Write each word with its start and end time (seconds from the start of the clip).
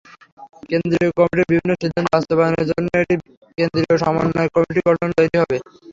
কেন্দ্রীয় 0.69 1.11
কমিটির 1.17 1.49
বিভিন্ন 1.51 1.71
সিদ্ধান্ত 1.81 2.07
বাস্তবায়নের 2.13 2.65
জন্য 2.69 2.87
একটি 2.95 3.15
কেন্দ্রীয় 3.57 3.95
সমন্বয় 4.03 4.49
কমিটি 4.53 4.81
তৈরি 5.17 5.35
হবে। 5.41 5.57